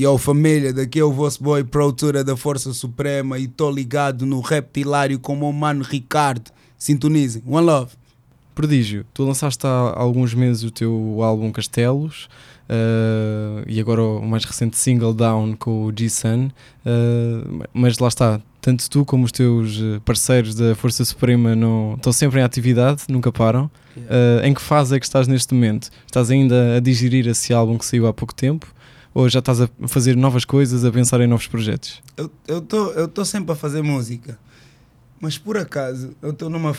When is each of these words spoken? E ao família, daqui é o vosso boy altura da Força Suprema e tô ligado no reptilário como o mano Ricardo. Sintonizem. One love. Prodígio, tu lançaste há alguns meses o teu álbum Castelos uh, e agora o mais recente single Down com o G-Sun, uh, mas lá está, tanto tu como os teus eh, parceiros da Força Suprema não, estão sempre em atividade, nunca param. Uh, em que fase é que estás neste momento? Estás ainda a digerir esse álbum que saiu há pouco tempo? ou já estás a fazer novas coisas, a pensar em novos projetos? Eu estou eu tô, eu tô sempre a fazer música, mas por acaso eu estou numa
E 0.00 0.04
ao 0.04 0.16
família, 0.16 0.72
daqui 0.72 1.00
é 1.00 1.02
o 1.02 1.12
vosso 1.12 1.42
boy 1.42 1.66
altura 1.74 2.22
da 2.22 2.36
Força 2.36 2.72
Suprema 2.72 3.36
e 3.36 3.48
tô 3.48 3.68
ligado 3.68 4.24
no 4.24 4.40
reptilário 4.40 5.18
como 5.18 5.50
o 5.50 5.52
mano 5.52 5.82
Ricardo. 5.82 6.52
Sintonizem. 6.78 7.42
One 7.48 7.66
love. 7.66 7.90
Prodígio, 8.54 9.04
tu 9.12 9.24
lançaste 9.24 9.66
há 9.66 9.68
alguns 9.96 10.34
meses 10.34 10.62
o 10.62 10.70
teu 10.70 11.18
álbum 11.20 11.50
Castelos 11.50 12.28
uh, 12.70 13.64
e 13.66 13.80
agora 13.80 14.00
o 14.00 14.22
mais 14.24 14.44
recente 14.44 14.76
single 14.76 15.12
Down 15.12 15.56
com 15.56 15.86
o 15.86 15.92
G-Sun, 15.92 16.44
uh, 16.46 17.64
mas 17.74 17.98
lá 17.98 18.06
está, 18.06 18.40
tanto 18.60 18.88
tu 18.88 19.04
como 19.04 19.24
os 19.24 19.32
teus 19.32 19.80
eh, 19.82 20.00
parceiros 20.04 20.54
da 20.54 20.76
Força 20.76 21.04
Suprema 21.04 21.56
não, 21.56 21.94
estão 21.96 22.12
sempre 22.12 22.38
em 22.38 22.44
atividade, 22.44 23.02
nunca 23.08 23.32
param. 23.32 23.68
Uh, 23.96 24.44
em 24.44 24.54
que 24.54 24.60
fase 24.62 24.94
é 24.94 25.00
que 25.00 25.06
estás 25.06 25.26
neste 25.26 25.52
momento? 25.54 25.90
Estás 26.06 26.30
ainda 26.30 26.76
a 26.76 26.78
digerir 26.80 27.26
esse 27.26 27.52
álbum 27.52 27.76
que 27.76 27.84
saiu 27.84 28.06
há 28.06 28.14
pouco 28.14 28.32
tempo? 28.32 28.64
ou 29.20 29.28
já 29.28 29.40
estás 29.40 29.60
a 29.60 29.68
fazer 29.88 30.16
novas 30.16 30.44
coisas, 30.44 30.84
a 30.84 30.92
pensar 30.92 31.20
em 31.20 31.26
novos 31.26 31.48
projetos? 31.48 32.00
Eu 32.16 32.26
estou 32.26 32.56
eu 32.56 32.62
tô, 32.62 32.90
eu 32.92 33.08
tô 33.08 33.24
sempre 33.24 33.50
a 33.50 33.56
fazer 33.56 33.82
música, 33.82 34.38
mas 35.20 35.36
por 35.36 35.56
acaso 35.58 36.12
eu 36.22 36.30
estou 36.30 36.48
numa 36.48 36.72